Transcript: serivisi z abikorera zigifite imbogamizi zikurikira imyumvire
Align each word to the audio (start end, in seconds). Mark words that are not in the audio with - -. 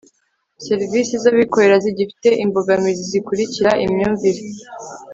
serivisi 0.65 1.13
z 1.23 1.25
abikorera 1.31 1.75
zigifite 1.85 2.29
imbogamizi 2.43 3.03
zikurikira 3.11 3.69
imyumvire 3.85 4.41